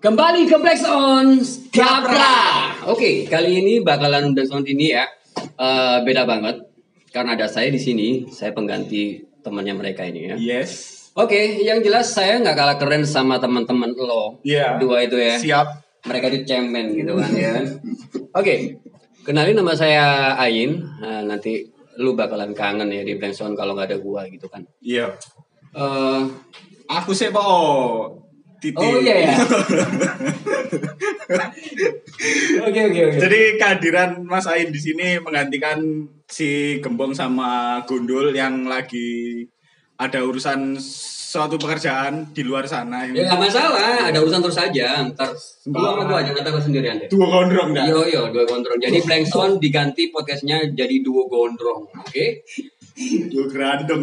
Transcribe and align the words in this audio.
Kembali 0.00 0.48
ke 0.48 0.56
Black 0.56 0.80
On 0.88 1.28
Capra. 1.68 2.72
Oke, 2.88 3.28
kali 3.28 3.60
ini 3.60 3.84
bakalan 3.84 4.32
Black 4.32 4.48
On 4.48 4.64
ini 4.64 4.96
ya 4.96 5.04
eh, 5.36 5.98
beda 6.00 6.24
banget 6.24 6.56
karena 7.12 7.36
ada 7.36 7.44
saya 7.44 7.68
di 7.68 7.76
sini. 7.76 8.24
Saya 8.32 8.56
pengganti 8.56 9.20
temannya 9.44 9.76
mereka 9.76 10.08
ini 10.08 10.32
ya. 10.32 10.36
Yes. 10.40 11.12
Oke, 11.12 11.60
yang 11.60 11.84
jelas 11.84 12.16
saya 12.16 12.40
nggak 12.40 12.56
kalah 12.56 12.80
keren 12.80 13.04
sama 13.04 13.36
teman-teman 13.36 13.92
lo. 13.92 14.40
Iya. 14.40 14.80
Dua 14.80 15.04
itu 15.04 15.20
ya. 15.20 15.36
Siap. 15.36 15.68
Mereka 16.08 16.32
itu 16.32 16.48
cemen 16.48 16.96
gitu 16.96 17.12
kan 17.20 17.30
ya. 17.36 17.60
Oke, 18.32 18.80
kenalin 19.28 19.52
nama 19.52 19.76
saya 19.76 20.32
Ain. 20.40 20.80
Nah, 20.80 21.28
nanti 21.28 21.68
lu 22.00 22.16
bakalan 22.16 22.56
kangen 22.56 22.88
ya 22.88 23.04
di 23.04 23.20
Black 23.20 23.36
On 23.44 23.52
kalau 23.52 23.76
nggak 23.76 23.92
ada 23.92 23.98
gua 24.00 24.24
gitu 24.32 24.48
kan. 24.48 24.64
Iya. 24.80 25.12
Eh, 25.76 26.20
Aku 26.90 27.14
sih 27.14 27.30
po. 28.60 28.84
Titi. 28.84 28.84
oh 28.84 28.96
iya 29.00 29.16
ya. 29.24 29.34
Oke 32.60 32.80
oke 32.92 33.00
oke. 33.08 33.16
Jadi 33.16 33.40
kehadiran 33.56 34.20
Mas 34.28 34.44
Ain 34.44 34.68
di 34.68 34.76
sini 34.76 35.16
menggantikan 35.16 35.80
si 36.28 36.78
Gembong 36.84 37.16
sama 37.16 37.80
Gundul 37.88 38.36
yang 38.36 38.68
lagi 38.68 39.48
ada 39.96 40.20
urusan 40.20 40.76
suatu 41.30 41.56
pekerjaan 41.56 42.34
di 42.34 42.42
luar 42.42 42.66
sana. 42.66 43.06
Ya 43.06 43.22
nggak 43.22 43.38
masalah, 43.38 44.10
ada 44.10 44.18
urusan 44.18 44.42
terus 44.42 44.58
aja. 44.58 45.06
Ntar 45.06 45.30
lu 45.70 45.78
sama 45.78 46.02
gua 46.02 46.18
aja, 46.20 46.34
ntar 46.34 46.50
gua 46.50 46.58
sendirian 46.58 46.98
deh. 46.98 47.06
Dua 47.06 47.26
gondrong 47.30 47.70
dah. 47.70 47.86
Yo 47.86 48.02
yo, 48.02 48.28
dua 48.34 48.42
gondrong. 48.44 48.82
Jadi 48.82 48.98
Blank 49.06 49.24
Swan 49.30 49.52
diganti 49.62 50.10
podcastnya 50.10 50.74
jadi 50.74 51.00
duo 51.06 51.30
gondrong, 51.30 51.86
oke? 51.86 52.26
Dua 53.30 53.44
gerandong. 53.46 54.02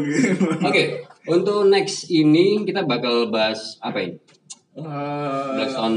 Oke, 0.63 1.03
untuk 1.27 1.67
next 1.67 2.07
ini 2.07 2.63
kita 2.63 2.87
bakal 2.87 3.27
bahas 3.27 3.75
apa 3.83 4.07
ini? 4.07 4.15
Swan, 5.73 5.95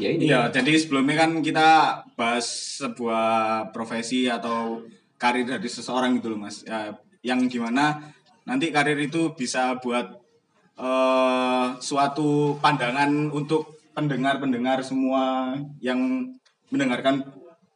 ya 0.00 0.08
ini. 0.08 0.32
Iya, 0.32 0.48
jadi 0.48 0.72
sebelumnya 0.80 1.26
kan 1.26 1.44
kita 1.44 2.00
bahas 2.16 2.78
sebuah 2.80 3.68
profesi 3.76 4.24
atau 4.30 4.88
karir 5.20 5.44
dari 5.44 5.68
seseorang 5.68 6.16
gitu 6.16 6.32
loh 6.32 6.40
mas. 6.40 6.64
Ya, 6.64 6.96
yang 7.20 7.44
gimana 7.50 8.00
nanti 8.48 8.72
karir 8.72 8.96
itu 8.96 9.36
bisa 9.36 9.76
buat 9.82 10.16
eh 10.78 11.66
suatu 11.82 12.56
pandangan 12.62 13.34
untuk 13.34 13.82
pendengar-pendengar 13.98 14.78
semua 14.86 15.52
yang 15.82 16.30
mendengarkan 16.70 17.26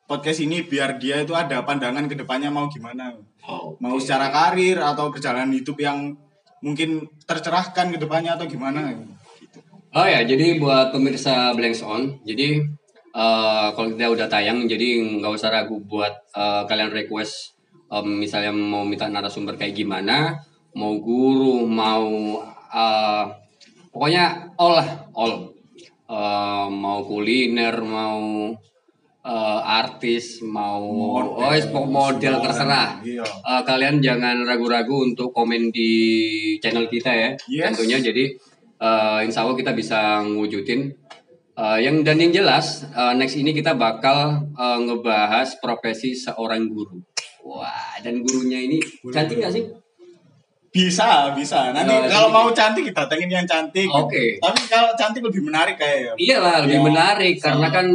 podcast 0.06 0.44
ini 0.44 0.62
biar 0.62 1.02
dia 1.02 1.18
itu 1.24 1.34
ada 1.34 1.66
pandangan 1.66 2.06
ke 2.06 2.14
depannya 2.14 2.48
mau 2.54 2.70
gimana. 2.70 3.18
Oh, 3.42 3.74
Mau 3.82 3.98
secara 3.98 4.30
karir 4.30 4.78
atau 4.78 5.10
perjalanan 5.10 5.50
hidup 5.50 5.82
yang 5.82 6.14
mungkin 6.62 7.10
tercerahkan 7.26 7.90
ke 7.90 7.98
depannya 7.98 8.38
atau 8.38 8.46
gimana. 8.46 8.94
Gitu. 8.94 9.21
Oh 9.92 10.06
ya, 10.08 10.24
jadi 10.24 10.56
buat 10.56 10.88
pemirsa 10.88 11.52
Blank 11.52 11.76
On, 11.84 12.02
jadi 12.24 12.64
eh, 13.12 13.66
kalau 13.76 13.88
kita 13.92 14.08
udah 14.08 14.26
tayang, 14.28 14.64
jadi 14.64 15.04
nggak 15.20 15.32
usah 15.36 15.52
ragu 15.52 15.76
buat 15.84 16.12
eh, 16.32 16.62
kalian 16.64 16.88
request, 16.88 17.60
em, 17.92 18.06
misalnya 18.24 18.52
mau 18.56 18.88
minta 18.88 19.12
narasumber 19.12 19.60
kayak 19.60 19.76
gimana, 19.76 20.32
mau 20.72 20.96
guru, 20.96 21.68
mau 21.68 22.08
eh, 22.72 23.24
pokoknya 23.92 24.56
all 24.56 24.72
lah, 24.80 24.88
all, 25.12 25.52
Eh, 26.12 26.66
mau 26.68 27.00
kuliner, 27.08 27.72
mau 27.80 28.52
eh, 29.24 29.60
artis, 29.64 30.44
mau 30.44 30.84
oh, 31.40 31.48
es- 31.56 31.72
model 31.72 32.36
terserah. 32.44 33.00
Iya. 33.00 33.24
Eh, 33.24 33.62
kalian 33.64 33.96
jangan 34.04 34.44
ragu-ragu 34.44 35.08
untuk 35.08 35.32
komen 35.32 35.72
di 35.72 35.92
channel 36.60 36.84
kita 36.92 37.08
ya. 37.16 37.30
Yes. 37.48 37.72
Tentunya 37.72 38.12
jadi 38.12 38.28
eh, 38.82 39.18
insya 39.22 39.46
Allah 39.46 39.54
kita 39.54 39.70
bisa 39.72 39.98
ngewujudin. 40.20 40.90
Eh, 41.52 41.78
yang 41.80 42.00
dan 42.00 42.16
yang 42.16 42.32
jelas 42.32 42.82
eh, 42.86 43.12
next 43.14 43.36
ini 43.36 43.52
kita 43.52 43.76
bakal 43.76 44.18
eh, 44.50 44.78
ngebahas 44.82 45.54
profesi 45.56 46.12
seorang 46.12 46.66
guru. 46.66 46.98
Wah 47.42 47.94
dan 48.00 48.18
gurunya 48.18 48.58
ini 48.58 48.82
cantik 49.06 49.38
nggak 49.38 49.52
sih? 49.52 49.64
Bisa, 50.72 51.36
bisa. 51.36 51.68
Nanti 51.68 51.92
Oh, 51.92 52.08
kalau 52.08 52.28
mau 52.32 52.48
cantik 52.48 52.88
kita 52.88 53.04
tengin 53.04 53.28
yang 53.28 53.44
cantik. 53.44 53.84
Oke. 53.86 54.40
Tapi 54.40 54.62
kalau 54.72 54.96
cantik 54.96 55.20
lebih 55.20 55.44
menarik 55.44 55.76
kayak. 55.76 56.16
Iyalah 56.16 56.64
lebih 56.64 56.80
Iya. 56.80 56.86
menarik 56.88 57.34
karena 57.36 57.68
kan 57.68 57.86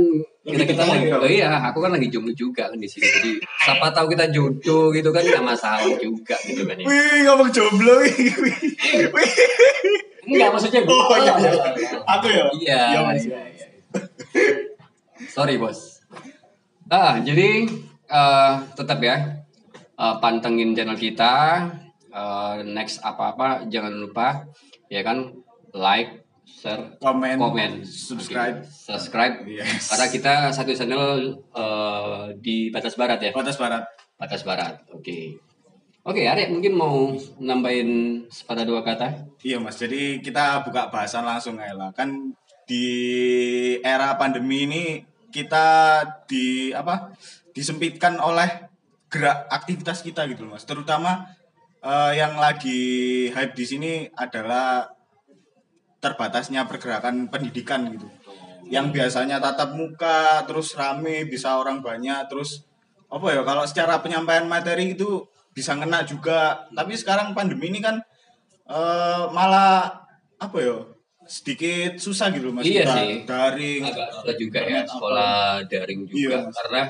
kita 0.45 0.63
kita 0.63 0.83
lagi, 0.85 1.09
gitu. 1.09 1.17
oh 1.17 1.27
iya 1.27 1.51
aku 1.59 1.83
kan 1.83 1.91
lagi 1.91 2.07
jomblo 2.07 2.31
juga 2.31 2.71
kan 2.71 2.79
di 2.79 2.87
sini 2.87 3.03
jadi 3.03 3.31
siapa 3.67 3.91
tahu 3.91 4.07
kita 4.07 4.31
jodoh 4.31 4.95
gitu 4.95 5.11
kan 5.11 5.19
nggak 5.19 5.43
masalah 5.43 5.91
juga 5.99 6.37
gitu 6.45 6.63
kan 6.63 6.77
ya. 6.79 6.85
Wih, 6.87 7.25
ngomong 7.27 7.49
jomblo. 7.51 7.99
Wih. 7.99 8.13
Enggak 10.27 10.49
maksudnya 10.51 10.81
gue. 10.83 10.91
Oh 10.91 11.17
iya, 11.17 11.33
iya. 11.39 11.51
Aku 12.03 12.27
ya. 12.27 12.43
Iya. 12.51 12.81
Iya, 12.91 12.99
iya, 13.15 13.39
iya. 13.55 13.67
Sorry 15.31 15.55
bos. 15.55 16.03
Ah 16.91 17.17
jadi 17.23 17.65
eh, 18.11 18.53
tetap 18.75 18.99
ya 18.99 19.39
eh, 19.95 20.15
pantengin 20.19 20.75
channel 20.75 20.99
kita. 20.99 21.63
Eh, 22.11 22.55
next 22.67 22.99
apa-apa 23.03 23.67
jangan 23.71 23.95
lupa 23.95 24.43
ya 24.91 25.03
kan 25.03 25.31
like, 25.75 26.25
share, 26.47 26.95
Komen, 26.97 27.37
komen, 27.37 27.71
subscribe. 27.83 28.63
Oke, 28.63 28.71
subscribe. 28.71 29.35
Yes. 29.45 29.91
Karena 29.91 30.07
kita 30.09 30.33
satu 30.49 30.71
channel 30.73 31.35
eh, 31.55 32.23
di 32.39 32.71
batas 32.71 32.95
barat 32.95 33.19
ya. 33.19 33.31
Batas 33.35 33.59
Barat. 33.59 33.83
Batas 34.17 34.41
barat. 34.41 34.81
Oke. 34.89 35.37
Oke, 36.07 36.23
Arek 36.23 36.47
mungkin 36.55 36.71
mau 36.71 37.11
nambahin 37.35 38.23
sepatah 38.31 38.63
dua 38.63 38.79
kata. 38.79 39.27
Iya 39.43 39.59
mas, 39.59 39.75
jadi 39.75 40.23
kita 40.23 40.63
buka 40.63 40.87
bahasan 40.87 41.27
langsung 41.27 41.59
lah. 41.59 41.91
Kan 41.91 42.31
di 42.63 42.87
era 43.83 44.15
pandemi 44.15 44.63
ini 44.63 44.83
kita 45.35 45.99
di 46.23 46.71
apa 46.71 47.11
disempitkan 47.51 48.23
oleh 48.23 48.71
gerak 49.11 49.51
aktivitas 49.51 49.99
kita 49.99 50.23
gitu 50.31 50.47
mas. 50.47 50.63
Terutama 50.63 51.27
eh, 51.83 52.15
yang 52.15 52.39
lagi 52.39 53.27
hype 53.35 53.51
di 53.51 53.65
sini 53.67 53.91
adalah 54.15 54.87
terbatasnya 55.99 56.63
pergerakan 56.71 57.27
pendidikan 57.27 57.83
gitu. 57.91 58.07
Yang 58.71 58.95
biasanya 58.95 59.43
tatap 59.43 59.75
muka 59.75 60.47
terus 60.47 60.71
rame 60.79 61.27
bisa 61.27 61.59
orang 61.59 61.83
banyak 61.83 62.31
terus 62.31 62.63
apa 63.11 63.27
ya 63.35 63.43
kalau 63.43 63.67
secara 63.67 63.99
penyampaian 63.99 64.47
materi 64.47 64.95
itu 64.95 65.27
bisa 65.57 65.73
ngena 65.73 66.05
juga. 66.05 66.69
Tapi 66.69 66.93
sekarang 66.93 67.33
pandemi 67.33 67.73
ini 67.73 67.81
kan 67.81 67.97
eh 68.67 69.23
malah 69.31 69.89
apa 70.37 70.57
ya 70.59 70.77
sedikit 71.27 71.99
susah 71.99 72.31
gitu 72.31 72.55
mas 72.55 72.63
Iya 72.63 72.87
Kita 72.87 72.95
sih. 72.95 73.11
daring 73.25 73.81
agak 73.83 74.07
susah 74.15 74.35
juga 74.37 74.59
ya 74.59 74.63
internet 74.63 74.79
apa. 74.79 74.91
sekolah 74.95 75.35
daring 75.65 76.01
juga 76.05 76.19
Iya. 76.39 76.39
karena 76.55 76.81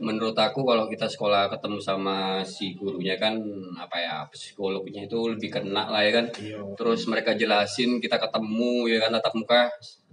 menurut 0.00 0.34
aku 0.34 0.60
kalau 0.64 0.84
kita 0.86 1.06
sekolah 1.06 1.46
ketemu 1.48 1.78
sama 1.78 2.16
si 2.42 2.74
gurunya 2.74 3.14
kan 3.14 3.38
apa 3.76 3.96
ya 3.96 4.16
psikolognya 4.26 5.06
itu 5.06 5.18
lebih 5.28 5.50
kena 5.52 5.86
lah 5.86 6.02
ya 6.02 6.12
kan 6.12 6.26
Iya. 6.34 6.58
terus 6.74 7.06
mereka 7.06 7.30
jelasin 7.32 8.02
kita 8.02 8.18
ketemu 8.18 8.90
ya 8.90 8.98
kan 9.00 9.10
tatap 9.12 9.34
muka 9.34 9.60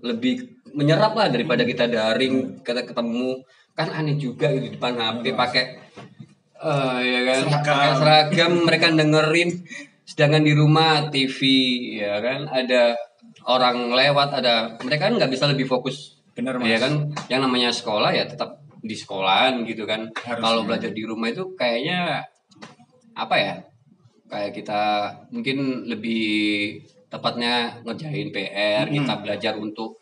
lebih 0.02 0.34
menyerap 0.72 1.18
lah 1.18 1.26
daripada 1.28 1.66
kita 1.66 1.90
daring 1.90 2.62
kita 2.62 2.86
ketemu 2.86 3.42
kan 3.74 3.90
aneh 3.92 4.18
juga 4.18 4.50
gitu 4.50 4.66
di 4.66 4.78
depan 4.78 4.94
HP 4.94 5.34
pakai 5.34 5.64
eh 6.64 7.00
ya 7.04 7.22
kan? 7.24 7.40
Seragam. 7.46 7.76
pakai 7.76 7.92
seragam. 8.00 8.52
Mereka 8.66 8.86
dengerin. 8.96 9.50
Sedangkan 10.08 10.44
di 10.44 10.54
rumah 10.56 11.12
TV 11.12 11.40
ya 12.00 12.18
kan? 12.24 12.48
Ada 12.48 12.96
orang 13.48 13.92
lewat 13.92 14.30
ada 14.40 14.76
mereka 14.84 15.12
kan 15.12 15.20
nggak 15.20 15.32
bisa 15.32 15.46
lebih 15.52 15.68
fokus. 15.68 16.18
Bener 16.38 16.58
mas. 16.62 16.70
ya 16.70 16.78
kan? 16.78 16.94
Yang 17.28 17.42
namanya 17.44 17.70
sekolah 17.74 18.14
ya 18.14 18.24
tetap 18.30 18.62
di 18.82 18.94
sekolahan 18.94 19.66
gitu 19.66 19.84
kan. 19.84 20.08
Harusnya. 20.14 20.44
kalau 20.44 20.62
belajar 20.64 20.92
di 20.94 21.04
rumah 21.04 21.28
itu 21.34 21.54
kayaknya 21.58 22.24
apa 23.18 23.36
ya? 23.36 23.54
Kayak 24.28 24.52
kita 24.54 24.82
mungkin 25.32 25.88
lebih 25.88 26.78
tepatnya 27.08 27.80
ngerjain 27.88 28.30
PR 28.36 28.86
Hmm. 28.88 28.96
kita 29.02 29.14
belajar 29.24 29.54
untuk 29.58 29.98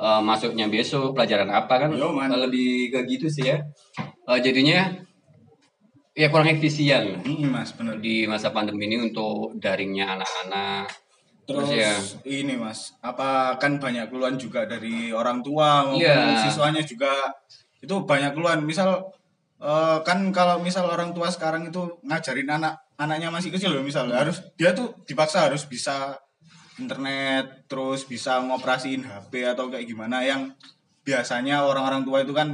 eh, 0.00 0.20
masuknya 0.24 0.64
besok 0.72 1.12
pelajaran 1.12 1.52
apa 1.52 1.74
kan? 1.76 1.90
Yo, 1.92 2.08
man. 2.16 2.32
lebih 2.32 2.88
ke 2.88 3.04
gitu 3.04 3.28
sih 3.28 3.52
ya. 3.52 3.60
Eh, 4.00 4.38
jadinya 4.40 4.88
ya 6.20 6.28
kurang 6.28 6.52
efisien. 6.52 7.24
Mm, 7.24 7.48
mas 7.48 7.72
bener 7.72 7.96
di 7.96 8.28
masa 8.28 8.52
pandemi 8.52 8.84
ini 8.84 9.08
untuk 9.08 9.56
daringnya 9.56 10.20
anak-anak. 10.20 10.92
Terus 11.48 11.66
Terus 11.66 11.80
ya. 11.80 11.94
ini 12.28 12.54
mas, 12.60 12.92
apa 13.00 13.56
kan 13.56 13.80
banyak 13.80 14.12
keluhan 14.12 14.36
juga 14.36 14.68
dari 14.68 15.10
orang 15.10 15.40
tua 15.40 15.88
maupun 15.88 16.04
Iya. 16.04 16.44
siswanya 16.44 16.84
juga. 16.84 17.10
Itu 17.80 18.04
banyak 18.04 18.36
keluhan. 18.36 18.60
Misal 18.62 19.00
eh, 19.60 19.98
kan 20.04 20.28
kalau 20.30 20.60
misal 20.60 20.84
orang 20.86 21.16
tua 21.16 21.32
sekarang 21.32 21.72
itu 21.72 22.00
ngajarin 22.04 22.48
anak 22.48 22.76
anaknya 23.00 23.32
masih 23.32 23.48
kecil 23.50 23.72
loh 23.72 23.82
misal. 23.82 24.04
Harus 24.12 24.44
dia 24.60 24.76
tuh 24.76 24.92
dipaksa 25.08 25.48
harus 25.48 25.64
bisa 25.64 26.20
internet 26.76 27.64
terus 27.66 28.04
bisa 28.04 28.40
ngoperasiin 28.40 29.04
HP 29.04 29.48
atau 29.48 29.72
kayak 29.72 29.88
gimana. 29.88 30.20
Yang 30.20 30.52
biasanya 31.02 31.64
orang-orang 31.64 32.04
tua 32.04 32.22
itu 32.22 32.32
kan 32.36 32.52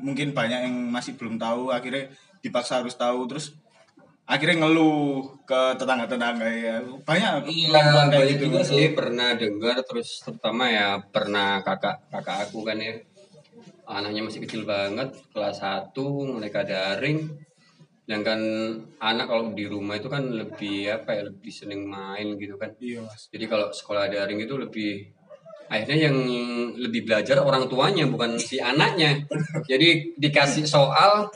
mungkin 0.00 0.32
banyak 0.32 0.66
yang 0.66 0.76
masih 0.90 1.14
belum 1.20 1.36
tahu. 1.36 1.70
Akhirnya 1.70 2.08
dipaksa 2.42 2.82
harus 2.82 2.98
tahu 2.98 3.24
terus 3.30 3.54
akhirnya 4.22 4.64
ngeluh 4.64 5.34
ke 5.46 5.60
tetangga-tetangga 5.78 6.48
ya. 6.48 6.76
Banyak 6.82 7.46
Iya, 7.46 7.68
pelan-pelan 7.68 8.06
kayak 8.08 8.22
banyak 8.22 8.34
gitu 8.34 8.44
juga 8.50 8.60
sih. 8.62 8.84
Pernah 8.94 9.28
dengar 9.38 9.76
terus 9.82 10.08
terutama 10.22 10.64
ya 10.70 10.98
pernah 10.98 11.62
kakak 11.62 12.10
kakak 12.10 12.36
aku 12.48 12.66
kan 12.66 12.78
ya. 12.78 12.94
Anaknya 13.86 14.22
masih 14.24 14.40
kecil 14.46 14.62
banget 14.62 15.12
kelas 15.34 15.58
1 15.60 15.92
mereka 16.38 16.62
daring. 16.62 17.28
Sedangkan 18.06 18.40
anak 18.98 19.26
kalau 19.30 19.54
di 19.54 19.66
rumah 19.66 19.98
itu 19.98 20.10
kan 20.10 20.26
lebih 20.26 20.90
apa 20.90 21.18
ya 21.18 21.22
lebih 21.30 21.52
seneng 21.52 21.86
main 21.86 22.34
gitu 22.38 22.58
kan. 22.58 22.74
Iya 22.78 23.02
mas. 23.04 23.26
Jadi 23.30 23.44
kalau 23.50 23.70
sekolah 23.70 24.10
daring 24.10 24.38
itu 24.42 24.54
lebih 24.58 25.06
akhirnya 25.72 26.12
yang 26.12 26.16
lebih 26.76 27.08
belajar 27.08 27.40
orang 27.40 27.66
tuanya 27.66 28.04
bukan 28.06 28.38
si 28.38 28.62
anaknya. 28.62 29.24
Jadi 29.66 30.18
dikasih 30.18 30.64
soal 30.64 31.30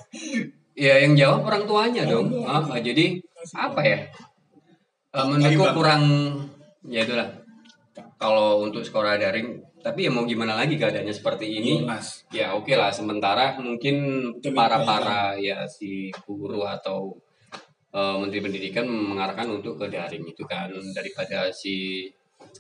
ya 0.77 0.95
yang 1.01 1.17
jawab 1.17 1.49
orang 1.49 1.65
tuanya 1.65 2.03
dong. 2.05 2.29
Ah, 2.45 2.61
ah, 2.61 2.79
jadi 2.79 3.17
apa 3.57 3.81
ya? 3.81 3.99
Eh, 5.17 5.25
menurutku 5.25 5.65
kurang 5.73 6.03
ya 6.85 7.01
itulah. 7.03 7.33
Kalau 8.21 8.61
untuk 8.61 8.85
sekolah 8.85 9.17
daring 9.17 9.65
tapi 9.81 10.05
ya 10.05 10.11
mau 10.13 10.29
gimana 10.29 10.53
lagi 10.59 10.77
keadaannya 10.77 11.15
seperti 11.17 11.47
ini? 11.49 11.81
Iya, 11.81 11.89
mas. 11.89 12.07
Ya 12.29 12.47
oke 12.53 12.73
lah 12.77 12.93
sementara 12.93 13.57
mungkin 13.57 13.97
Demi 14.45 14.53
para 14.53 14.85
para 14.85 15.41
ya 15.41 15.65
si 15.65 16.13
guru 16.29 16.61
atau 16.69 17.17
eh, 17.97 18.17
menteri 18.21 18.45
pendidikan 18.45 18.85
mengarahkan 18.85 19.49
untuk 19.49 19.81
ke 19.81 19.89
daring 19.89 20.29
itu 20.29 20.45
kan 20.45 20.69
daripada 20.93 21.49
si 21.49 22.05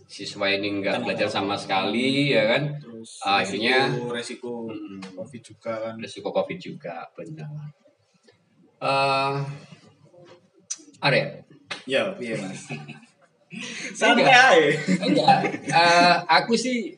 siswa 0.08 0.48
ini 0.48 0.80
nggak 0.80 1.04
belajar 1.04 1.28
sama 1.28 1.52
sekali 1.60 2.32
ya 2.32 2.56
kan? 2.56 2.62
Terus 2.80 3.20
Akhirnya- 3.20 3.92
resiko, 4.08 4.72
resiko 4.72 5.12
covid 5.12 5.42
juga 5.44 5.72
kan. 5.84 5.94
Resiko 6.00 6.28
covid 6.32 6.58
juga 6.58 7.04
benar 7.12 7.52
eh 8.86 9.34
Arya 11.02 11.26
ya 11.86 12.14
iya 12.22 12.34
mas. 12.38 12.62
Santai 13.98 14.26
Enggak. 14.26 14.52
aja. 14.52 14.70
Enggak. 15.06 15.40
Eh, 15.70 16.16
aku 16.28 16.52
sih 16.58 16.92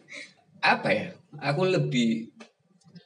apa 0.59 0.91
ya 0.91 1.09
aku 1.39 1.69
lebih 1.71 2.35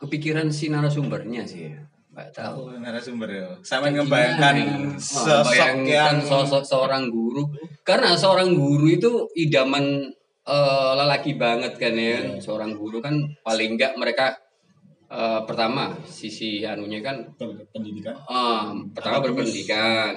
kepikiran 0.01 0.49
si 0.51 0.71
narasumbernya 0.73 1.45
sih. 1.45 1.71
Nggak 2.13 2.29
tahu. 2.33 2.71
Oh, 2.71 2.77
narasumber 2.77 3.29
ya. 3.29 3.49
Sama 3.65 3.89
ngebayangkan 3.89 4.55
Gimana 4.57 4.95
ya? 4.95 5.01
sosok 5.01 5.49
Membayangkan 5.49 5.87
yang 5.89 6.19
sosok 6.23 6.63
seorang 6.65 7.09
guru. 7.09 7.49
Karena 7.83 8.13
seorang 8.15 8.53
guru 8.53 8.87
itu 8.89 9.11
idaman 9.37 10.13
eh, 10.47 10.93
lelaki 10.97 11.37
banget 11.41 11.77
kan 11.77 11.95
ya. 11.97 12.21
Iya. 12.21 12.41
seorang 12.41 12.77
guru 12.77 13.01
kan 13.01 13.15
paling 13.43 13.77
enggak 13.77 13.97
mereka 13.97 14.37
eh, 15.13 15.41
pertama 15.45 15.93
sisi 16.09 16.65
anunya 16.65 17.05
kan 17.05 17.21
pendidikan. 17.71 18.17
eh, 18.17 18.65
pertama 18.97 19.21
Akademis. 19.21 19.29
berpendidikan. 19.45 20.13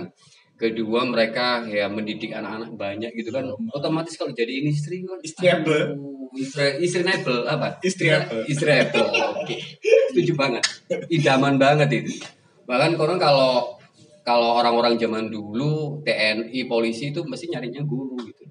Kedua 0.55 1.03
mereka 1.03 1.67
ya 1.67 1.91
mendidik 1.91 2.31
anak-anak 2.31 2.79
banyak 2.79 3.11
gitu 3.11 3.27
kan. 3.29 3.43
Otomatis 3.75 4.15
kalau 4.15 4.31
jadi 4.31 4.63
ini 4.63 4.71
istri 4.71 5.03
kan 5.03 5.19
Istriable. 5.19 5.91
aduh, 5.91 6.31
istri 6.39 6.79
istri 6.79 7.03
nebel 7.03 7.43
apa? 7.43 7.75
Istriable. 7.83 8.47
istriable 8.47 9.03
oke. 9.35 9.55
Setuju 10.15 10.31
banget. 10.39 10.63
Idaman 11.11 11.59
banget 11.59 11.91
itu. 11.99 12.23
Bahkan 12.63 12.95
konon 12.95 13.19
kalau 13.19 13.75
kalau 14.23 14.55
orang-orang 14.57 14.95
zaman 14.95 15.27
dulu 15.27 15.99
TNI 16.01 16.65
polisi 16.65 17.11
itu 17.11 17.19
mesti 17.27 17.51
nyarinya 17.51 17.83
guru 17.83 18.15
gitu. 18.23 18.47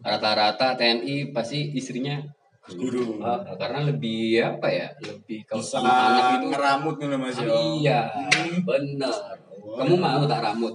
Rata-rata 0.00 0.78
TNI 0.78 1.34
pasti 1.34 1.74
istrinya 1.74 2.22
Guru. 2.68 3.18
Ah, 3.24 3.40
karena 3.56 3.88
lebih 3.88 4.38
apa 4.44 4.68
ya 4.68 4.88
lebih 5.00 5.42
kalau 5.48 5.64
bisa 5.64 5.80
sama 5.80 5.90
anak 5.90 6.24
itu 6.38 6.46
ngeramut 6.52 6.94
nih 7.00 7.08
mas 7.18 7.38
ya 7.40 7.48
Iya, 7.50 8.00
benar. 8.62 9.14
Kamu 9.70 9.94
mau 9.96 10.22
tak 10.26 10.40
rambut? 10.44 10.74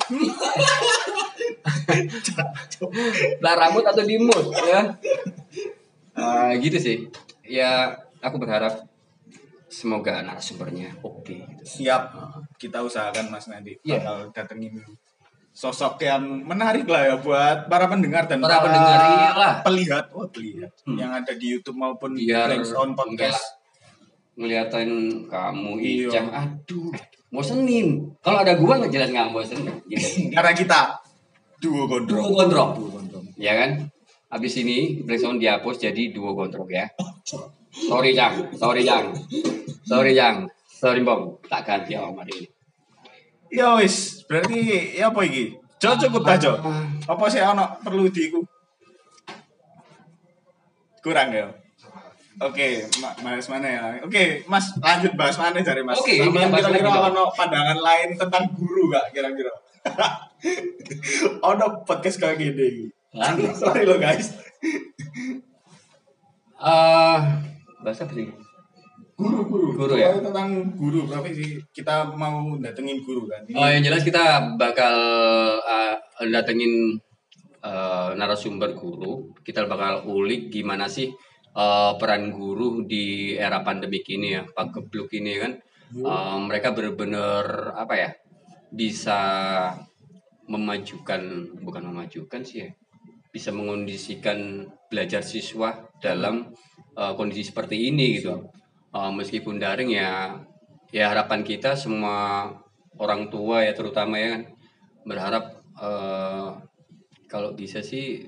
tak 3.42 3.56
rambut 3.62 3.84
atau 3.86 4.04
dimut 4.04 4.46
ya? 4.66 4.82
Ah, 6.16 6.52
gitu 6.58 6.78
sih. 6.80 6.98
Ya, 7.46 7.94
aku 8.20 8.42
berharap 8.42 8.88
semoga 9.66 10.24
narasumbernya 10.24 10.96
oke. 11.04 11.36
gitu. 11.36 11.64
siap 11.66 12.08
kita 12.56 12.80
usahakan 12.80 13.28
mas 13.28 13.50
nanti 13.52 13.76
bakal 13.84 14.32
datengin 14.32 14.78
sosok 15.56 16.04
yang 16.04 16.20
menarik 16.44 16.84
lah 16.84 17.02
ya 17.06 17.16
buat 17.16 17.66
para 17.66 17.88
pendengar 17.88 18.28
dan 18.28 18.44
Para 18.44 18.60
pendengar, 18.60 19.00
iyalah. 19.00 19.54
pelihat 19.64 20.06
oh 20.12 20.28
pelihat 20.28 20.68
Hmm. 20.84 21.00
yang 21.00 21.10
ada 21.10 21.32
di 21.32 21.48
YouTube 21.50 21.80
maupun 21.80 22.12
Biar 22.14 22.52
Blank 22.52 22.68
Sound 22.68 22.92
podcast 22.94 23.40
Ngeliatin 24.36 24.92
kamu 25.26 25.72
Iya. 25.80 26.12
Icang, 26.12 26.28
aduh, 26.30 26.92
bosenin. 27.32 28.12
Kalau 28.20 28.44
ada 28.44 28.52
gua 28.54 28.76
nggak 28.78 28.92
jelas 28.92 29.08
nggak 29.10 29.32
bosenin. 29.32 29.80
Gitu. 29.88 30.08
karena 30.36 30.52
kita 30.52 30.80
duo 31.58 31.88
Duo 32.04 32.36
gondrong. 32.36 32.72
Duo 32.76 32.90
gondrong. 32.92 33.26
ya 33.40 33.56
kan? 33.56 33.88
Habis 34.28 34.60
ini 34.60 35.00
Blackstone 35.00 35.40
dihapus 35.40 35.80
jadi 35.80 36.12
duo 36.12 36.36
gondrong 36.36 36.68
ya. 36.68 36.92
Sorry 37.72 38.12
Jang, 38.12 38.52
sorry 38.54 38.84
Jang, 38.84 39.16
sorry 39.84 40.12
Jang, 40.12 40.48
sorry 40.66 41.00
Bom, 41.00 41.40
tak 41.44 41.64
ganti 41.64 41.96
om 41.96 42.16
hari 42.16 42.32
ini. 42.34 42.48
Ya 43.56 43.80
wis 43.80 44.28
berarti 44.28 44.58
ya 45.00 45.10
apa 45.10 45.24
iki 45.24 45.56
Jo 45.80 45.96
cukup 45.96 46.22
ta 46.28 46.36
Jo 46.36 46.60
apa 47.08 47.24
sih 47.32 47.40
ono 47.40 47.80
perlu 47.80 48.12
diku 48.12 48.44
kurang 51.00 51.32
ya 51.32 51.48
Oke, 52.36 52.84
Ma- 53.00 53.16
Mas 53.24 53.48
mana 53.48 53.64
ya? 53.64 53.84
Oke, 54.04 54.44
Mas 54.44 54.76
lanjut 54.84 55.16
bahas 55.16 55.40
mana 55.40 55.64
cari 55.64 55.80
Mas. 55.88 55.96
Oke, 55.96 56.20
bahas 56.36 56.52
kira-kira 56.52 56.92
ono 57.08 57.32
pandangan 57.32 57.80
lain 57.80 58.12
tentang 58.20 58.52
guru 58.52 58.92
gak 58.92 59.16
kira-kira? 59.16 59.56
ono 61.56 61.66
podcast 61.88 62.20
kayak 62.20 62.36
gini. 62.36 62.92
Lanjut. 63.16 63.56
Sorry 63.56 63.88
lo 63.88 63.96
guys. 63.96 64.36
Eh, 66.60 67.18
bahasa 67.80 68.04
apa 68.04 68.12
sih? 68.12 68.28
Guru, 69.16 69.48
guru. 69.48 69.68
Guru 69.80 69.96
ya? 69.96 70.12
Tentang 70.20 70.76
guru, 70.76 71.08
profesi. 71.08 71.56
Kita 71.72 72.12
mau 72.20 72.60
datengin 72.60 73.00
guru 73.00 73.24
kan. 73.32 73.48
Ini 73.48 73.56
Oh, 73.56 73.68
yang 73.72 73.84
jelas 73.88 74.04
kita 74.04 74.56
bakal 74.60 74.96
uh, 75.64 75.96
datengin 76.28 77.00
uh, 77.64 78.12
narasumber 78.12 78.76
guru. 78.76 79.32
Kita 79.40 79.64
bakal 79.72 80.04
ulik 80.04 80.52
gimana 80.52 80.92
sih 80.92 81.16
uh, 81.56 81.96
peran 81.96 82.36
guru 82.36 82.84
di 82.84 83.32
era 83.40 83.64
pandemik 83.64 84.04
ini 84.12 84.36
ya, 84.36 84.44
Pak 84.44 84.76
Gebluk 84.76 85.08
ini 85.16 85.40
kan. 85.40 85.54
Uh, 85.96 86.36
mereka 86.44 86.76
benar-benar 86.76 87.72
apa 87.80 87.96
ya? 87.96 88.10
Bisa 88.68 89.20
memajukan 90.52 91.56
bukan 91.64 91.84
memajukan 91.88 92.44
sih 92.44 92.68
ya. 92.68 92.70
Bisa 93.32 93.56
mengondisikan 93.56 94.68
belajar 94.92 95.24
siswa 95.24 95.88
dalam 96.04 96.52
uh, 97.00 97.16
kondisi 97.16 97.48
seperti 97.48 97.88
ini 97.88 98.20
gitu. 98.20 98.52
Uh, 98.96 99.12
meskipun 99.12 99.60
daring 99.60 99.92
ya 99.92 100.40
ya 100.96 101.12
harapan 101.12 101.44
kita 101.44 101.76
semua 101.76 102.48
orang 102.96 103.28
tua 103.28 103.68
ya 103.68 103.76
terutama 103.76 104.16
ya 104.16 104.28
kan 104.40 104.44
berharap 105.04 105.60
eh, 105.80 106.50
kalau 107.28 107.52
bisa 107.54 107.84
sih 107.84 108.26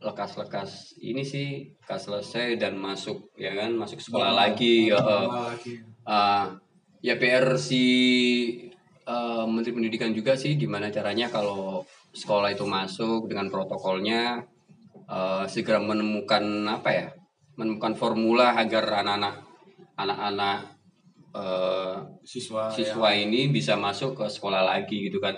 lekas-lekas 0.00 0.96
ini 1.04 1.22
sih 1.22 1.70
lekas 1.84 2.08
selesai 2.08 2.56
dan 2.56 2.74
masuk 2.74 3.30
ya 3.36 3.52
kan 3.52 3.76
masuk 3.76 4.00
sekolah 4.00 4.32
lagi 4.32 4.88
ya, 4.88 4.96
eh. 4.96 5.26
lagi. 5.28 5.72
Ah, 6.08 6.56
ya 7.04 7.20
PR 7.20 7.60
si 7.60 7.84
eh, 9.04 9.44
Menteri 9.46 9.76
Pendidikan 9.76 10.10
juga 10.16 10.34
sih 10.34 10.56
gimana 10.56 10.88
caranya 10.88 11.28
kalau 11.28 11.84
sekolah 12.10 12.50
itu 12.50 12.64
masuk 12.66 13.28
dengan 13.28 13.52
protokolnya 13.52 14.42
eh, 15.06 15.44
segera 15.46 15.78
menemukan 15.78 16.42
apa 16.66 16.90
ya 16.90 17.08
menemukan 17.60 17.92
formula 17.92 18.56
agar 18.56 19.04
anak-anak 19.04 19.49
anak-anak 20.06 20.58
eh, 21.36 21.94
Siswa. 22.26 22.70
siswa 22.72 23.08
ini 23.14 23.50
bisa 23.52 23.76
masuk 23.78 24.18
ke 24.18 24.26
sekolah 24.26 24.62
lagi 24.66 25.10
gitu 25.10 25.20
kan 25.20 25.36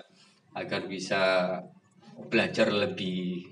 agar 0.57 0.85
bisa 0.87 1.21
belajar 2.29 2.69
lebih 2.69 3.49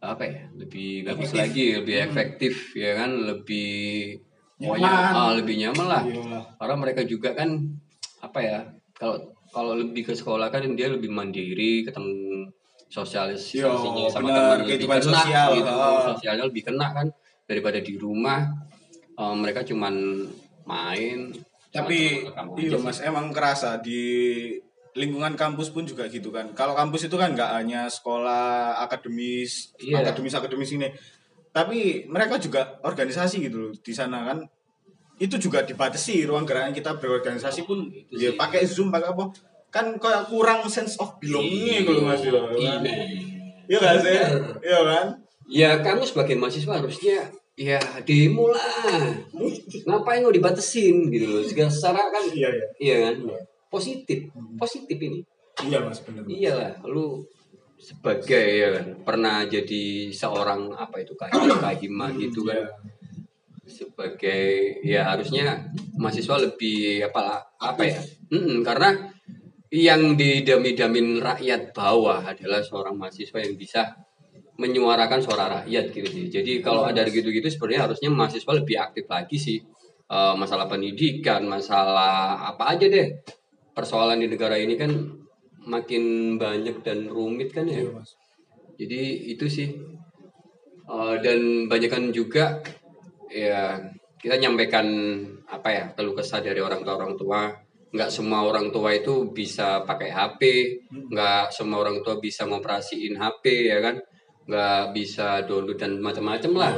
apa 0.00 0.22
ya 0.24 0.40
lebih 0.54 1.08
bagus 1.08 1.32
lagi 1.32 1.80
lebih 1.80 1.96
efektif 2.04 2.76
ya 2.76 2.94
kan 3.00 3.10
lebih 3.16 4.12
Nyaman. 4.56 4.68
pokoknya 4.72 4.92
ah, 5.12 5.32
lebih 5.36 5.54
nyaman 5.60 5.86
lah 5.88 6.02
Iya. 6.04 6.38
karena 6.56 6.74
mereka 6.80 7.02
juga 7.04 7.30
kan 7.36 7.48
apa 8.24 8.38
ya 8.40 8.58
kalau 8.96 9.16
kalau 9.52 9.72
lebih 9.76 10.08
ke 10.08 10.12
sekolah 10.16 10.48
kan 10.48 10.64
dia 10.76 10.88
lebih 10.88 11.08
mandiri 11.12 11.84
ketemu 11.84 12.48
sosialisasinya 12.88 14.06
Yo, 14.06 14.08
sama 14.08 14.28
teman 14.30 14.58
lebih 14.64 14.86
kena 14.88 15.00
sosial, 15.02 15.48
gitu 15.58 15.72
ah. 15.72 16.00
sosialnya 16.14 16.44
lebih 16.48 16.62
kena 16.64 16.86
kan 16.94 17.06
daripada 17.44 17.78
di 17.82 17.94
rumah 17.98 18.46
eh, 19.16 19.34
mereka 19.34 19.60
cuman 19.62 19.94
main 20.64 21.32
Tapi 21.68 22.24
cuma 22.24 22.32
kamu 22.34 22.50
iya 22.58 22.78
mas 22.78 22.96
sih. 22.96 23.04
emang 23.04 23.28
kerasa 23.30 23.76
di 23.78 24.00
lingkungan 24.92 25.34
kampus 25.34 25.68
pun 25.68 25.84
juga 25.84 26.08
gitu 26.08 26.30
kan. 26.30 26.48
Kalau 26.50 26.72
kampus 26.72 27.04
itu 27.04 27.14
kan 27.14 27.30
nggak 27.30 27.52
hanya 27.54 27.84
sekolah 27.86 28.80
akademis, 28.80 29.76
Iya. 29.76 30.00
akademis 30.00 30.32
akademis 30.32 30.72
ini, 30.72 30.88
tapi 31.50 31.78
mereka 32.06 32.36
juga 32.36 32.80
organisasi 32.80 33.44
gitu 33.44 33.56
loh 33.60 33.72
di 33.74 33.92
sana 33.92 34.24
kan. 34.24 34.38
Itu 35.16 35.36
juga 35.36 35.60
dibatasi 35.60 36.24
ruang 36.24 36.44
geraknya 36.44 36.72
kita 36.72 36.96
berorganisasi 36.96 37.64
pun 37.64 37.88
Itu 37.88 38.16
ya 38.18 38.30
sih. 38.32 38.36
pakai 38.36 38.64
zoom 38.64 38.88
pakai 38.88 39.10
apa. 39.10 39.24
kan 39.66 39.92
kayak 39.94 40.24
kurang 40.26 40.64
sense 40.66 40.96
of 40.96 41.20
belonging 41.20 41.84
gitu 41.84 42.00
mas 42.00 42.24
yo 42.24 42.48
Iya. 42.48 42.80
iya 43.68 43.76
gak 43.76 43.96
sih 44.00 44.08
Bener. 44.08 44.32
iya 44.58 44.78
kan 44.80 45.06
Ya 45.46 45.70
kamu 45.78 46.00
sebagai 46.02 46.32
mahasiswa 46.34 46.72
harusnya 46.74 47.28
ya 47.56 47.80
demo 48.04 48.52
lah. 48.52 49.16
Ngapain 49.88 50.20
lo 50.20 50.30
dibatesin 50.30 51.08
gitu 51.08 51.26
loh. 51.26 51.42
Segala 51.42 51.72
secara 51.72 52.12
kan 52.12 52.24
iya 52.30 52.48
iya 52.52 52.66
iya 52.78 52.96
kan? 53.10 53.14
Positif. 53.66 54.28
Positif 54.60 54.98
ini. 55.00 55.20
iya 55.64 55.80
mas 55.80 56.04
bener 56.04 56.20
Iyalah, 56.28 56.84
lu 56.84 57.24
sebagai 57.80 58.44
ya 58.60 58.68
kan 58.76 58.86
pernah 59.08 59.48
jadi 59.48 60.12
seorang 60.12 60.68
apa 60.76 61.00
itu 61.00 61.16
kahima 61.16 61.56
kahima 61.60 62.06
gitu 62.20 62.44
kan 62.44 62.60
Iya. 62.60 62.68
sebagai 63.66 64.44
ya 64.86 65.02
harusnya 65.10 65.66
mahasiswa 65.98 66.38
lebih 66.38 67.02
apa 67.08 67.40
apa 67.58 67.82
ya 67.82 67.98
Mm-mm, 68.30 68.62
karena 68.62 68.94
yang 69.72 70.14
didami-damin 70.14 71.18
rakyat 71.18 71.74
bawah 71.74 72.22
adalah 72.22 72.62
seorang 72.62 72.94
mahasiswa 72.94 73.42
yang 73.42 73.58
bisa 73.58 73.82
menyuarakan 74.56 75.20
suara 75.20 75.44
rakyat 75.60 75.84
gitu 75.92 76.08
sih. 76.08 76.24
Jadi 76.32 76.64
kalau 76.64 76.88
ada 76.88 77.04
gitu-gitu 77.04 77.44
sebenarnya 77.52 77.88
harusnya 77.88 78.08
mahasiswa 78.08 78.52
lebih 78.56 78.76
aktif 78.80 79.04
lagi 79.06 79.36
sih. 79.36 79.58
Eh, 80.06 80.34
masalah 80.38 80.70
pendidikan 80.70 81.44
masalah 81.44 82.40
apa 82.48 82.72
aja 82.72 82.88
deh. 82.88 83.20
Persoalan 83.76 84.24
di 84.24 84.32
negara 84.32 84.56
ini 84.56 84.74
kan 84.80 84.90
makin 85.68 86.36
banyak 86.40 86.80
dan 86.80 87.10
rumit 87.12 87.52
kan 87.52 87.68
ya. 87.68 87.84
Iya, 87.84 88.00
jadi 88.80 89.00
itu 89.36 89.46
sih. 89.50 89.68
Eh, 90.86 91.14
dan 91.20 91.68
banyak 91.68 91.90
kan 91.92 92.04
juga 92.14 92.64
ya 93.28 93.76
kita 94.16 94.40
nyampaikan 94.40 94.86
apa 95.50 95.68
ya 95.68 95.84
keluh 95.92 96.16
kesah 96.16 96.40
dari 96.40 96.64
orang 96.64 96.80
tua 96.80 96.96
orang 96.96 97.14
tua. 97.18 97.40
Nggak 97.92 98.10
semua 98.10 98.40
orang 98.46 98.72
tua 98.72 98.94
itu 98.96 99.30
bisa 99.36 99.84
pakai 99.84 100.10
HP 100.10 100.40
nggak 101.12 101.52
semua 101.52 101.84
orang 101.84 102.00
tua 102.00 102.16
bisa 102.22 102.48
ngoperasiin 102.48 103.14
HP 103.20 103.44
ya 103.68 103.78
kan 103.84 103.96
nggak 104.46 104.94
bisa 104.94 105.42
download 105.44 105.78
dan 105.78 105.98
macam-macam 105.98 106.52
lah. 106.54 106.72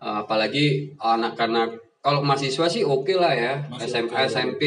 Eh, 0.00 0.16
apalagi 0.24 0.96
anak-anak 0.96 1.76
kalau 2.00 2.24
mahasiswa 2.24 2.64
sih 2.64 2.80
oke 2.80 3.12
lah 3.12 3.36
ya. 3.36 3.54
Masih 3.68 4.08
SMA 4.08 4.16
oke. 4.16 4.28
SMP 4.28 4.62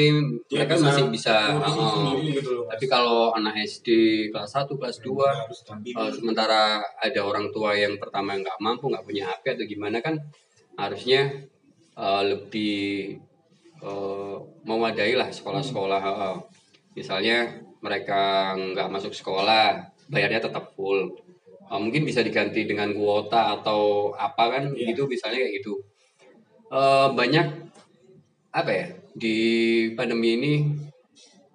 dia 0.46 0.62
mereka 0.62 0.78
masih 0.78 1.10
bisa 1.10 1.58
ngurusin 1.58 1.82
eh, 1.82 1.90
sendiri 1.90 2.28
gitu 2.38 2.50
loh 2.54 2.64
tapi 2.70 2.86
kalau 2.90 3.30
anak 3.38 3.54
SD 3.62 3.88
kelas 4.34 4.54
1, 4.58 4.70
kelas 4.74 4.98
2 5.06 5.14
harus 5.22 5.60
dampingi 5.62 5.94
Uh, 5.94 6.10
sementara 6.10 6.82
ada 6.82 7.22
orang 7.22 7.54
tua 7.54 7.78
yang 7.78 8.02
pertama 8.02 8.34
nggak 8.34 8.58
mampu 8.58 8.90
nggak 8.90 9.06
punya 9.06 9.30
HP 9.30 9.44
atau 9.54 9.66
gimana 9.70 9.98
kan 10.02 10.18
harusnya 10.74 11.30
uh, 11.94 12.26
lebih 12.26 13.22
uh, 13.86 14.42
mewadai 14.66 15.14
lah 15.14 15.30
sekolah-sekolah 15.30 16.02
uh, 16.02 16.38
misalnya 16.98 17.62
mereka 17.86 18.54
nggak 18.58 18.90
masuk 18.90 19.14
sekolah 19.14 19.86
bayarnya 20.10 20.42
tetap 20.42 20.74
full 20.74 21.14
Uh, 21.74 21.82
mungkin 21.82 22.06
bisa 22.06 22.22
diganti 22.22 22.70
dengan 22.70 22.94
kuota 22.94 23.58
atau 23.58 24.14
apa 24.14 24.54
kan? 24.54 24.64
Iya. 24.78 24.94
gitu 24.94 25.10
misalnya 25.10 25.42
kayak 25.42 25.54
gitu. 25.58 25.74
Uh, 26.70 27.10
banyak 27.18 27.50
apa 28.54 28.70
ya 28.70 28.88
di 29.18 29.38
pandemi 29.98 30.38
ini 30.38 30.54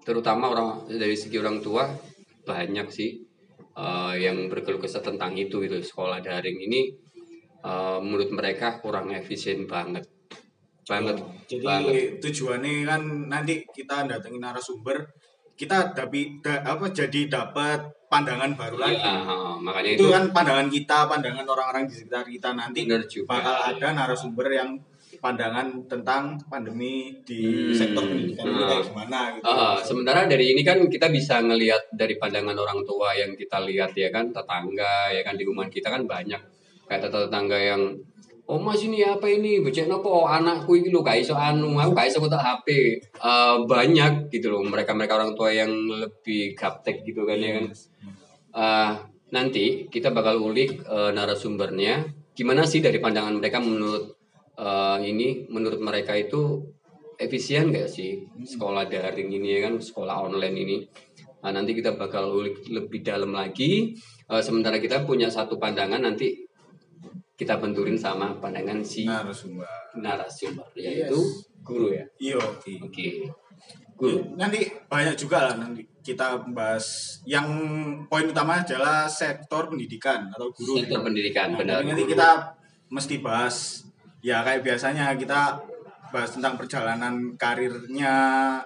terutama 0.02 0.50
orang 0.50 0.90
dari 0.90 1.14
segi 1.14 1.38
orang 1.38 1.62
tua 1.62 1.86
banyak 2.42 2.86
sih 2.90 3.22
uh, 3.78 4.18
yang 4.18 4.50
berkeluh 4.50 4.82
kesah 4.82 5.02
tentang 5.06 5.38
itu 5.38 5.62
gitu 5.62 5.78
sekolah 5.78 6.18
daring 6.18 6.58
ini 6.66 6.98
uh, 7.62 8.02
menurut 8.02 8.34
mereka 8.34 8.82
kurang 8.82 9.14
efisien 9.14 9.70
banget. 9.70 10.10
Banget 10.82 11.22
jadi 11.46 11.62
banget. 11.62 12.18
tujuannya 12.18 12.88
kan 12.88 13.02
nanti 13.30 13.62
kita 13.70 14.08
datengin 14.10 14.42
narasumber 14.42 15.06
kita 15.58 15.94
tapi 15.94 16.38
da- 16.42 16.64
apa 16.64 16.90
jadi 16.90 17.28
dapat 17.28 17.97
pandangan 18.08 18.50
baru 18.56 18.76
lagi 18.76 18.96
Iya, 18.98 19.14
uh, 19.24 19.54
makanya 19.60 19.90
itu 19.92 20.00
itu 20.00 20.04
kan 20.08 20.24
pandangan 20.32 20.68
kita 20.68 20.98
pandangan 21.06 21.46
orang-orang 21.46 21.84
di 21.86 21.94
sekitar 21.94 22.24
kita 22.24 22.50
nanti 22.56 22.88
juga 22.88 23.04
bakal 23.28 23.54
ada 23.68 23.86
narasumber 23.92 24.48
yang 24.48 24.70
pandangan 25.18 25.66
tentang 25.90 26.38
pandemi 26.46 27.10
di 27.26 27.40
Hmm. 27.42 27.74
sektor 27.74 28.04
pendidikan 28.06 28.44
ini 28.46 28.54
Nah. 28.54 28.68
kayak 28.70 28.84
gimana 28.86 29.18
gitu. 29.34 29.44
Ah, 29.44 29.76
sementara 29.82 30.20
dari 30.30 30.54
ini 30.54 30.62
kan 30.62 30.78
kita 30.86 31.10
bisa 31.10 31.42
ngelihat 31.42 31.90
dari 31.90 32.14
pandangan 32.16 32.54
orang 32.54 32.80
tua 32.86 33.12
yang 33.12 33.34
kita 33.34 33.58
lihat 33.60 33.92
ya 33.98 34.08
kan 34.08 34.30
tetangga 34.30 35.10
ya 35.10 35.22
kan 35.26 35.34
di 35.34 35.42
rumah 35.42 35.66
kita 35.66 35.90
kan 35.90 36.06
banyak 36.06 36.38
kayak 36.86 37.02
tetangga 37.02 37.58
yang 37.58 37.82
oh 38.48 38.58
mas 38.58 38.80
ini 38.80 39.04
apa 39.04 39.28
ini? 39.28 39.60
Bocah 39.60 39.84
nopo? 39.84 40.08
Oh, 40.08 40.26
anakku 40.26 40.80
ini 40.80 40.88
lo 40.88 41.04
gak 41.04 41.20
iso 41.20 41.36
anu. 41.36 41.76
Aku 41.76 41.92
gak 41.92 42.08
iso 42.08 42.18
kotak 42.18 42.40
HP 42.40 42.66
Eh, 42.98 43.56
banyak 43.68 44.32
gitu 44.32 44.48
loh 44.48 44.64
mereka 44.64 44.96
mereka 44.96 45.20
orang 45.20 45.36
tua 45.36 45.52
yang 45.52 45.70
lebih 45.70 46.56
gaptek 46.56 47.04
gitu 47.04 47.28
kan 47.28 47.36
ya 47.36 47.60
kan? 47.60 47.66
Eh, 48.56 48.90
nanti 49.36 49.86
kita 49.92 50.16
bakal 50.16 50.40
ulik 50.40 50.80
eh, 50.80 51.10
narasumbernya. 51.12 52.08
Gimana 52.32 52.64
sih 52.64 52.80
dari 52.80 52.96
pandangan 52.98 53.36
mereka 53.36 53.60
menurut 53.60 54.16
eh, 54.56 54.98
ini? 55.04 55.44
Menurut 55.52 55.80
mereka 55.84 56.16
itu 56.16 56.64
efisien 57.20 57.68
gak 57.68 57.92
sih 57.92 58.24
sekolah 58.40 58.88
daring 58.88 59.28
ini 59.28 59.60
ya 59.60 59.68
kan? 59.68 59.76
Sekolah 59.76 60.24
online 60.24 60.56
ini. 60.56 60.76
Nah, 61.38 61.54
nanti 61.54 61.70
kita 61.70 61.94
bakal 61.94 62.34
ulik 62.34 62.66
lebih 62.66 63.04
dalam 63.04 63.30
lagi. 63.36 63.94
Eh, 64.28 64.42
sementara 64.42 64.80
kita 64.80 65.04
punya 65.04 65.28
satu 65.28 65.60
pandangan 65.60 66.00
nanti 66.00 66.47
kita 67.38 67.54
benturin 67.56 67.94
sama 67.94 68.34
pandangan 68.36 68.82
si 68.82 69.06
narasumber. 69.06 69.62
narasumber 69.94 70.66
Yes. 70.74 71.06
yaitu 71.06 71.20
guru 71.62 71.94
ya 71.94 72.02
Iya, 72.18 72.36
oke. 72.36 72.72
oke 72.82 73.06
guru 73.94 74.34
Nanti 74.34 74.66
banyak 74.84 75.14
juga 75.14 75.46
lah 75.46 75.54
nanti 75.56 75.86
kita 76.00 76.42
bahas 76.50 77.18
yang 77.24 77.46
poin 78.06 78.24
utama 78.24 78.58
adalah 78.58 79.06
sektor 79.06 79.68
pendidikan 79.68 80.26
atau 80.28 80.50
guru. 80.50 80.76
sektor 80.76 80.98
pendidikan 81.00 81.54
Nah, 81.54 81.58
benar 81.58 81.78
nanti 81.80 82.04
kita 82.04 82.30
mesti 82.88 83.14
bahas 83.18 83.86
ya 84.18 84.42
kayak 84.42 84.66
biasanya 84.66 85.14
kita 85.14 85.62
bahas 86.08 86.30
tentang 86.32 86.56
perjalanan 86.56 87.14
karirnya 87.36 88.14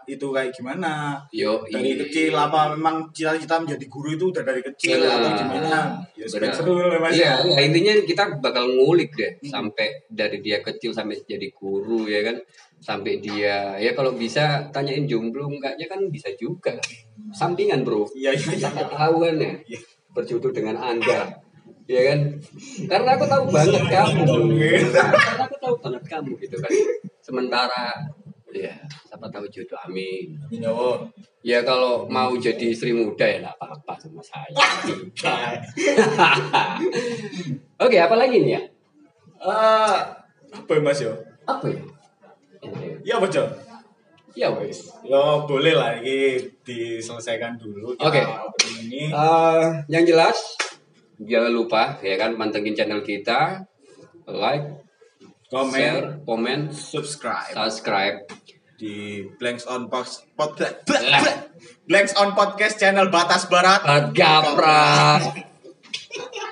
itu 0.06 0.30
kayak 0.30 0.54
gimana 0.54 1.18
yo 1.30 1.62
dari 1.66 1.98
kecil 1.98 2.32
apa 2.32 2.74
memang 2.74 3.10
cita-cita 3.10 3.58
menjadi 3.58 3.86
guru 3.86 4.14
itu 4.14 4.24
udah 4.30 4.42
dari 4.42 4.62
kecil 4.62 5.02
Benar. 5.02 5.18
atau 5.18 5.30
gimana 5.34 5.78
ya 6.14 6.26
seru 6.30 6.78
lah 6.78 6.98
mas 7.02 7.12
Iya, 7.12 7.42
ya, 7.42 7.60
intinya 7.62 7.92
kita 8.02 8.38
bakal 8.38 8.70
ngulik 8.70 9.10
deh 9.12 9.32
Hmm. 9.42 9.50
sampai 9.50 9.86
dari 10.06 10.38
dia 10.38 10.62
kecil 10.62 10.94
sampai 10.94 11.18
jadi 11.26 11.50
guru 11.50 12.06
ya 12.06 12.22
kan, 12.22 12.36
sampai 12.78 13.18
dia 13.18 13.74
ya 13.76 13.90
kalau 13.92 14.14
bisa 14.14 14.70
tanyain 14.70 15.02
jomblo 15.04 15.50
enggaknya 15.50 15.90
kan 15.90 15.98
bisa 16.08 16.30
juga. 16.38 16.78
Sampingan 17.32 17.82
bro, 17.82 18.06
iya 18.14 18.30
iya 18.30 18.52
iya 18.54 18.70
tahu 18.70 19.24
kan 19.24 19.34
ya 19.36 19.52
Iya. 19.66 19.78
berjodoh 20.12 20.52
dengan 20.52 20.76
anda, 20.76 21.32
ya 21.88 22.02
kan? 22.12 22.20
Karena 22.86 23.10
aku 23.16 23.24
tahu 23.24 23.44
banget 23.48 23.82
kamu, 23.88 24.24
karena 24.92 25.42
aku 25.42 25.56
tahu 25.58 25.74
banget 25.80 26.04
kamu 26.06 26.32
gitu 26.38 26.56
kan. 26.60 26.72
Sementara 27.22 27.94
ya 28.52 28.74
siapa 29.08 29.32
tahu 29.32 29.48
jodoh 29.48 29.80
amin. 29.88 30.36
Minyawa. 30.52 31.08
Ya 31.40 31.62
kalau 31.62 32.04
mau 32.04 32.36
jadi 32.36 32.68
istri 32.68 32.92
muda 32.92 33.24
ya 33.24 33.40
nggak 33.40 33.56
apa-apa 33.56 33.96
sama 33.96 34.20
saya. 34.20 34.52
Oke, 37.80 37.96
apa 37.96 38.14
lagi 38.14 38.36
nih 38.38 38.52
ya? 38.52 38.60
Eh, 39.42 39.98
apa 40.52 40.70
ya 40.70 40.80
mas 40.80 41.00
yo 41.00 41.12
Apa 41.42 41.66
ya? 41.66 41.82
ya 43.02 43.14
apa 43.18 43.26
Jo? 43.26 43.42
Ya 44.32 44.48
wes. 44.48 44.88
ya 45.04 45.44
boleh 45.44 45.74
lah 45.76 45.98
ini 45.98 46.40
diselesaikan 46.64 47.58
dulu 47.58 47.92
kita 47.92 48.06
Oke. 48.06 48.20
opening 48.22 48.76
ini 48.86 49.02
Eh, 49.08 49.64
yang 49.88 50.04
jelas 50.04 50.36
jangan 51.20 51.52
lupa 51.52 51.96
ya 52.00 52.16
kan 52.16 52.34
pantengin 52.34 52.72
channel 52.72 53.00
kita, 53.00 53.60
like, 54.24 54.64
komen 55.52 55.76
share, 55.76 56.24
komen, 56.24 56.60
subscribe. 56.72 57.52
subscribe. 57.52 58.16
di 58.80 59.28
Blanks 59.38 59.68
on 59.68 59.86
Podcast 59.86 60.24
Blanks. 61.86 62.16
On 62.18 62.34
Podcast 62.34 62.80
channel 62.82 63.06
Batas 63.12 63.46
Barat. 63.46 64.10
Gaprak. 64.10 65.22